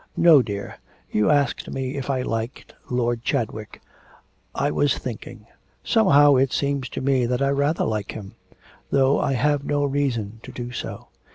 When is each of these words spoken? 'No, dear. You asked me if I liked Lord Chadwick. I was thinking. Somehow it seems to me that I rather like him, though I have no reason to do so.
'No, 0.17 0.41
dear. 0.41 0.79
You 1.11 1.29
asked 1.29 1.69
me 1.69 1.95
if 1.95 2.09
I 2.09 2.23
liked 2.23 2.73
Lord 2.89 3.21
Chadwick. 3.23 3.83
I 4.55 4.71
was 4.71 4.97
thinking. 4.97 5.45
Somehow 5.83 6.37
it 6.37 6.51
seems 6.51 6.89
to 6.89 7.01
me 7.01 7.27
that 7.27 7.43
I 7.43 7.49
rather 7.49 7.83
like 7.85 8.13
him, 8.13 8.33
though 8.89 9.19
I 9.19 9.33
have 9.33 9.63
no 9.63 9.83
reason 9.85 10.39
to 10.41 10.51
do 10.51 10.71
so. 10.71 11.09